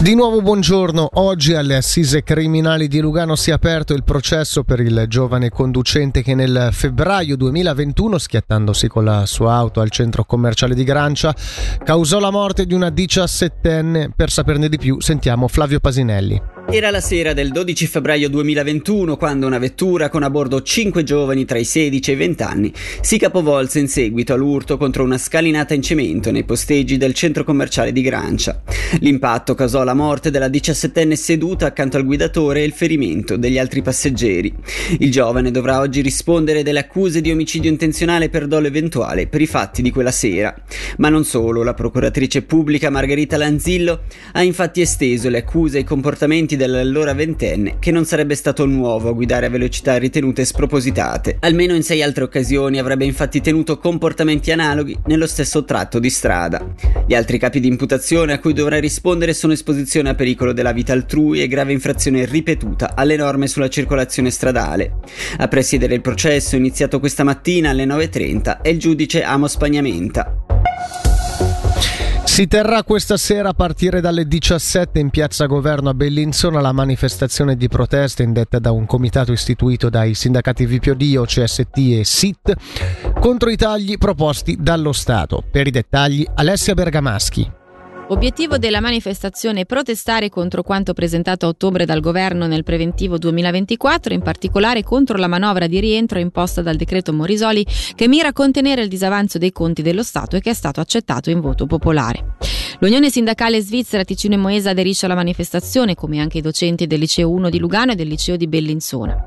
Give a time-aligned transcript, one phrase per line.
[0.00, 4.80] Di nuovo buongiorno, oggi alle assise criminali di Lugano si è aperto il processo per
[4.80, 10.74] il giovane conducente che nel febbraio 2021, schiattandosi con la sua auto al centro commerciale
[10.74, 11.34] di Grancia,
[11.84, 14.12] causò la morte di una diciassettenne.
[14.16, 16.59] Per saperne di più sentiamo Flavio Pasinelli.
[16.72, 21.44] Era la sera del 12 febbraio 2021 quando una vettura con a bordo 5 giovani
[21.44, 25.74] tra i 16 e i 20 anni si capovolse in seguito all'urto contro una scalinata
[25.74, 28.62] in cemento nei posteggi del centro commerciale di Grancia.
[29.00, 33.82] L'impatto causò la morte della 17enne seduta accanto al guidatore e il ferimento degli altri
[33.82, 34.54] passeggeri.
[35.00, 39.46] Il giovane dovrà oggi rispondere delle accuse di omicidio intenzionale per dolo eventuale per i
[39.46, 40.54] fatti di quella sera.
[40.98, 44.02] Ma non solo, la procuratrice pubblica Margherita Lanzillo
[44.32, 49.12] ha infatti esteso le accuse ai comportamenti dell'allora ventenne che non sarebbe stato nuovo a
[49.12, 51.38] guidare a velocità ritenute spropositate.
[51.40, 56.74] Almeno in sei altre occasioni avrebbe infatti tenuto comportamenti analoghi nello stesso tratto di strada.
[57.06, 60.92] Gli altri capi di imputazione a cui dovrà rispondere sono esposizione a pericolo della vita
[60.92, 64.96] altrui e grave infrazione ripetuta alle norme sulla circolazione stradale.
[65.38, 71.09] A presiedere il processo iniziato questa mattina alle 9.30 è il giudice Amos Pagnamenta.
[72.40, 77.54] Si terrà questa sera a partire dalle 17 in piazza Governo a Bellinzona la manifestazione
[77.54, 82.54] di protesta indetta da un comitato istituito dai sindacati Vipiodio, CST e SIT
[83.20, 85.44] contro i tagli proposti dallo Stato.
[85.50, 87.58] Per i dettagli Alessia Bergamaschi.
[88.10, 94.12] Obiettivo della manifestazione è protestare contro quanto presentato a ottobre dal governo nel preventivo 2024,
[94.12, 98.82] in particolare contro la manovra di rientro imposta dal decreto Morisoli che mira a contenere
[98.82, 102.29] il disavanzo dei conti dello Stato e che è stato accettato in voto popolare.
[102.82, 107.28] L'Unione Sindacale Svizzera Ticino e Moesa aderisce alla manifestazione, come anche i docenti del Liceo
[107.28, 109.26] 1 di Lugano e del Liceo di Bellinzona.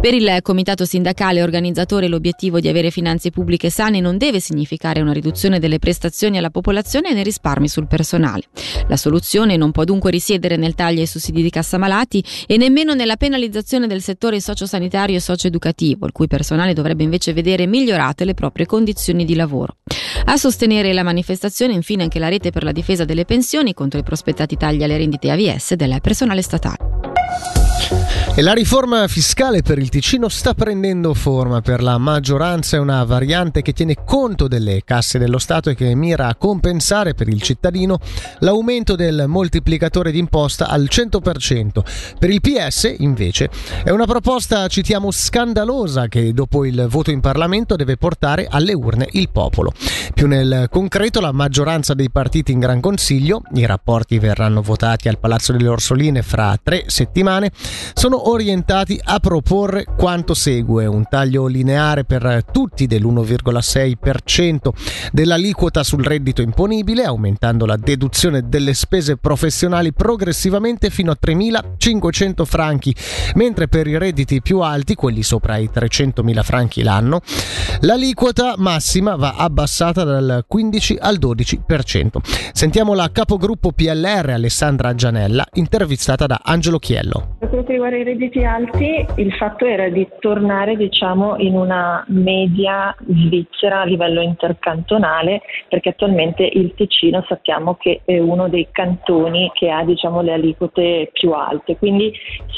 [0.00, 5.12] Per il comitato sindacale organizzatore l'obiettivo di avere finanze pubbliche sane non deve significare una
[5.12, 8.42] riduzione delle prestazioni alla popolazione e nei risparmi sul personale.
[8.88, 12.94] La soluzione non può dunque risiedere nel taglio ai sussidi di cassa malati e nemmeno
[12.94, 18.34] nella penalizzazione del settore sociosanitario e socioeducativo, il cui personale dovrebbe invece vedere migliorate le
[18.34, 19.76] proprie condizioni di lavoro.
[20.24, 24.02] A sostenere la manifestazione infine anche la rete per la difesa delle pensioni contro i
[24.02, 26.97] prospettati tagli alle rendite AVS del personale statale.
[28.38, 31.60] E la riforma fiscale per il Ticino sta prendendo forma.
[31.60, 35.92] Per la maggioranza è una variante che tiene conto delle casse dello Stato e che
[35.96, 37.98] mira a compensare per il cittadino
[38.38, 41.82] l'aumento del moltiplicatore d'imposta al 100%.
[42.16, 43.50] Per il PS, invece,
[43.82, 49.08] è una proposta, citiamo, scandalosa che dopo il voto in Parlamento deve portare alle urne
[49.12, 49.72] il popolo.
[50.14, 55.18] Più nel concreto, la maggioranza dei partiti in Gran Consiglio, i rapporti verranno votati al
[55.18, 57.50] Palazzo delle Orsoline fra tre settimane,
[57.94, 64.68] sono orientati a proporre quanto segue: un taglio lineare per tutti dell'1,6%
[65.12, 72.94] dell'aliquota sul reddito imponibile, aumentando la deduzione delle spese professionali progressivamente fino a 3.500 franchi,
[73.34, 77.20] mentre per i redditi più alti, quelli sopra i 300.000 franchi l'anno,
[77.80, 82.18] l'aliquota massima va abbassata dal 15 al 12%.
[82.52, 87.36] Sentiamo la capogruppo PLR Alessandra Gianella, intervistata da Angelo Chiello.
[87.38, 92.94] Per che riguarda i redditi alti, il fatto era di tornare diciamo, in una media
[93.06, 99.70] svizzera a livello intercantonale, perché attualmente il Ticino sappiamo che è uno dei cantoni che
[99.70, 102.12] ha diciamo, le aliquote più alte, quindi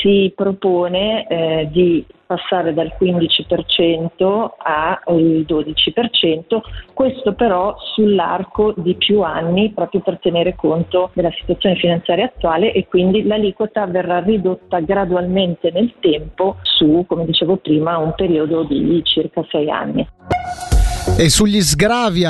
[0.00, 6.60] si propone eh, di passare dal 15% al 12%,
[6.92, 12.86] questo però sull'arco di più anni proprio per tenere conto della situazione finanziaria attuale e
[12.86, 19.44] quindi l'aliquota verrà ridotta gradualmente nel tempo su, come dicevo prima, un periodo di circa
[19.50, 20.73] sei anni.
[21.16, 22.24] E sugli sgravi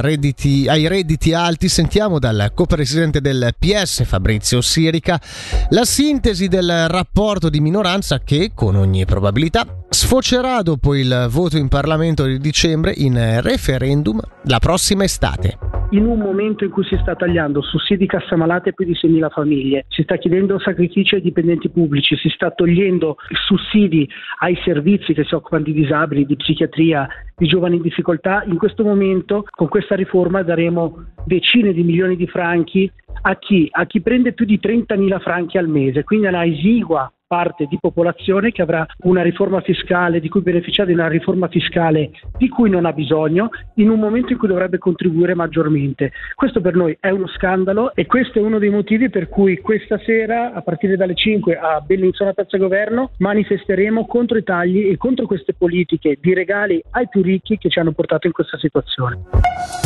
[0.00, 5.20] redditi, ai redditi alti sentiamo dal co-presidente del PS Fabrizio Sirica
[5.68, 11.68] la sintesi del rapporto di minoranza che con ogni probabilità sfocerà dopo il voto in
[11.68, 17.14] Parlamento di dicembre in referendum la prossima estate in un momento in cui si sta
[17.14, 22.16] tagliando sussidi cassa malate più di 6.000 famiglie, si sta chiedendo sacrifici ai dipendenti pubblici,
[22.16, 24.08] si sta togliendo sussidi
[24.40, 28.82] ai servizi che si occupano di disabili, di psichiatria, di giovani in difficoltà, in questo
[28.82, 32.90] momento con questa riforma daremo decine di milioni di franchi
[33.26, 33.68] a chi?
[33.70, 38.52] A chi prende più di 30.000 franchi al mese, quindi una esigua parte di popolazione
[38.52, 42.84] che avrà una riforma fiscale di cui beneficiare di una riforma fiscale di cui non
[42.84, 46.12] ha bisogno in un momento in cui dovrebbe contribuire maggiormente.
[46.34, 49.98] Questo per noi è uno scandalo e questo è uno dei motivi per cui questa
[49.98, 55.26] sera a partire dalle 5 a Bellinzona Piazza Governo manifesteremo contro i tagli e contro
[55.26, 59.83] queste politiche di regali ai più ricchi che ci hanno portato in questa situazione.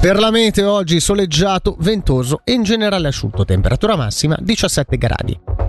[0.00, 5.67] Per la meteo oggi soleggiato, ventoso e in generale asciutto, temperatura massima 17 gradi.